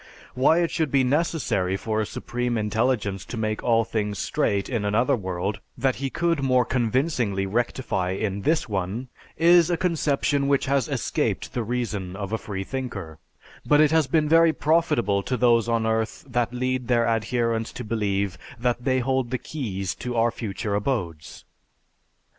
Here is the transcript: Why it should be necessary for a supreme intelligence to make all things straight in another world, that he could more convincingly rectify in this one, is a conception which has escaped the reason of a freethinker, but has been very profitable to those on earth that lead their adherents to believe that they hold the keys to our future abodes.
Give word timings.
Why 0.33 0.57
it 0.63 0.71
should 0.71 0.89
be 0.89 1.03
necessary 1.03 1.77
for 1.77 2.01
a 2.01 2.07
supreme 2.07 2.57
intelligence 2.57 3.23
to 3.25 3.37
make 3.37 3.61
all 3.61 3.83
things 3.83 4.17
straight 4.17 4.67
in 4.67 4.83
another 4.83 5.15
world, 5.15 5.59
that 5.77 5.97
he 5.97 6.09
could 6.09 6.41
more 6.41 6.65
convincingly 6.65 7.45
rectify 7.45 8.09
in 8.13 8.41
this 8.41 8.67
one, 8.67 9.09
is 9.37 9.69
a 9.69 9.77
conception 9.77 10.47
which 10.47 10.65
has 10.65 10.87
escaped 10.89 11.53
the 11.53 11.61
reason 11.61 12.15
of 12.15 12.33
a 12.33 12.39
freethinker, 12.39 13.19
but 13.63 13.79
has 13.91 14.07
been 14.07 14.27
very 14.27 14.53
profitable 14.53 15.21
to 15.21 15.37
those 15.37 15.69
on 15.69 15.85
earth 15.85 16.25
that 16.27 16.51
lead 16.51 16.87
their 16.87 17.05
adherents 17.05 17.71
to 17.73 17.83
believe 17.83 18.39
that 18.57 18.83
they 18.83 18.97
hold 19.01 19.29
the 19.29 19.37
keys 19.37 19.93
to 19.93 20.15
our 20.15 20.31
future 20.31 20.73
abodes. 20.73 21.45